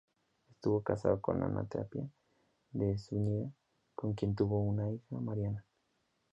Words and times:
Estuvo 0.49 0.81
casado 0.81 1.21
con 1.21 1.43
Ana 1.43 1.61
de 1.61 1.67
Tapia 1.67 2.09
y 2.73 2.97
Zúñiga, 2.97 3.51
con 3.93 4.15
quien 4.15 4.33
tuvo 4.33 4.63
una 4.63 4.89
hija, 4.91 5.03
Mariana. 5.15 5.63